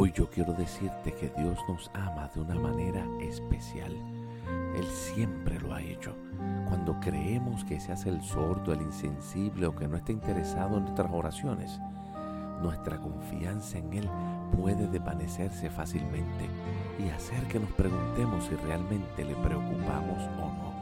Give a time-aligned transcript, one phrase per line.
[0.00, 3.92] Hoy yo quiero decirte que Dios nos ama de una manera especial.
[4.76, 6.14] Él siempre lo ha hecho.
[6.68, 10.84] Cuando creemos que se hace el sordo, el insensible o que no está interesado en
[10.84, 11.80] nuestras oraciones,
[12.62, 14.08] nuestra confianza en Él
[14.56, 16.48] puede desvanecerse fácilmente
[17.04, 20.74] y hacer que nos preguntemos si realmente le preocupamos o no.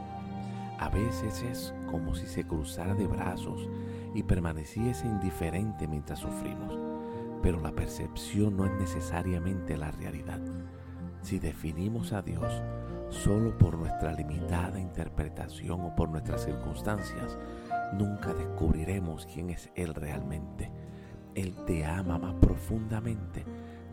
[0.77, 3.67] A veces es como si se cruzara de brazos
[4.13, 6.86] y permaneciese indiferente mientras sufrimos,
[7.41, 10.39] pero la percepción no es necesariamente la realidad.
[11.21, 12.61] Si definimos a Dios
[13.09, 17.37] solo por nuestra limitada interpretación o por nuestras circunstancias,
[17.93, 20.71] nunca descubriremos quién es Él realmente.
[21.35, 23.45] Él te ama más profundamente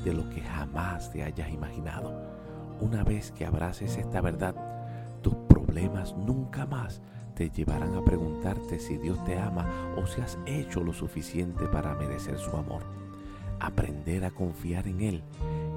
[0.04, 2.12] de lo que jamás te hayas imaginado.
[2.80, 4.54] Una vez que abraces esta verdad,
[5.22, 7.02] tus problemas nunca más
[7.34, 11.94] te llevarán a preguntarte si Dios te ama o si has hecho lo suficiente para
[11.94, 13.03] merecer su amor.
[13.60, 15.22] Aprender a confiar en Él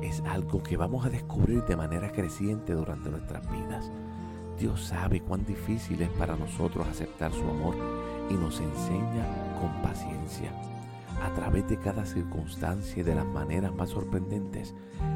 [0.01, 3.91] es algo que vamos a descubrir de manera creciente durante nuestras vidas.
[4.59, 7.75] Dios sabe cuán difícil es para nosotros aceptar su amor
[8.29, 9.25] y nos enseña
[9.59, 10.51] con paciencia.
[11.23, 14.75] A través de cada circunstancia y de las maneras más sorprendentes,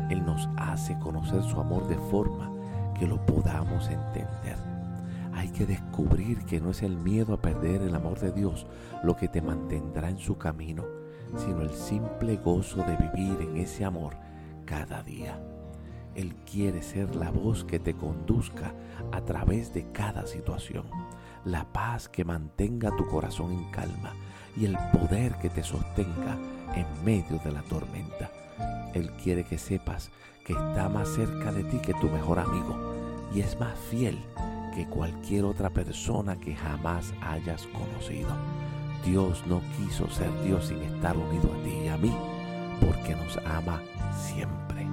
[0.10, 2.52] Él nos hace conocer su amor de forma
[2.98, 4.58] que lo podamos entender.
[5.34, 8.68] Hay que descubrir que no es el miedo a perder el amor de Dios
[9.04, 10.84] lo que te mantendrá en su camino,
[11.38, 14.16] sino el simple gozo de vivir en ese amor
[14.66, 15.40] cada día.
[16.16, 18.74] Él quiere ser la voz que te conduzca
[19.12, 20.86] a través de cada situación,
[21.46, 24.14] la paz que mantenga tu corazón en calma
[24.58, 26.38] y el poder que te sostenga
[26.76, 28.30] en medio de la tormenta.
[28.94, 30.12] Él quiere que sepas
[30.46, 32.78] que está más cerca de ti que tu mejor amigo
[33.34, 34.18] y es más fiel
[34.76, 38.30] que cualquier otra persona que jamás hayas conocido.
[39.06, 42.14] Dios no quiso ser Dios sin estar unido a ti y a mí,
[42.80, 43.82] porque nos ama
[44.14, 44.88] siempre.